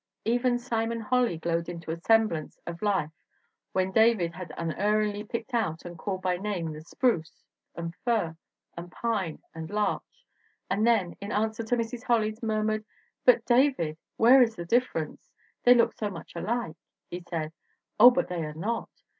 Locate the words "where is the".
14.17-14.65